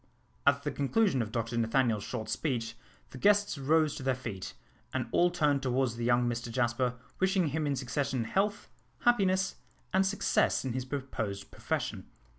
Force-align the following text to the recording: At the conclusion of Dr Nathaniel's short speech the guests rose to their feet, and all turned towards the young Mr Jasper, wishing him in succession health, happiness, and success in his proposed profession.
At 0.47 0.63
the 0.63 0.71
conclusion 0.71 1.21
of 1.21 1.31
Dr 1.31 1.55
Nathaniel's 1.57 2.03
short 2.03 2.27
speech 2.27 2.73
the 3.11 3.19
guests 3.19 3.59
rose 3.59 3.93
to 3.97 4.01
their 4.01 4.15
feet, 4.15 4.55
and 4.91 5.05
all 5.11 5.29
turned 5.29 5.61
towards 5.61 5.95
the 5.95 6.03
young 6.05 6.27
Mr 6.27 6.51
Jasper, 6.51 6.95
wishing 7.19 7.49
him 7.49 7.67
in 7.67 7.75
succession 7.75 8.23
health, 8.23 8.67
happiness, 9.01 9.57
and 9.93 10.03
success 10.03 10.65
in 10.65 10.73
his 10.73 10.85
proposed 10.85 11.51
profession. 11.51 12.07